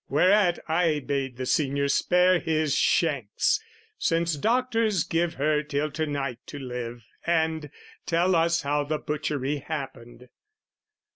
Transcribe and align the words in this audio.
Whereat 0.09 0.57
I 0.67 0.99
bade 0.99 1.37
the 1.37 1.45
senior 1.45 1.87
spare 1.87 2.39
his 2.39 2.73
shanks, 2.75 3.59
Since 3.99 4.35
doctors 4.37 5.03
give 5.03 5.35
her 5.35 5.61
till 5.61 5.91
to 5.91 6.07
night 6.07 6.39
to 6.47 6.57
live 6.57 7.03
And 7.27 7.69
tell 8.07 8.35
us 8.35 8.63
how 8.63 8.83
the 8.83 8.97
butchery 8.97 9.57
happened. 9.57 10.29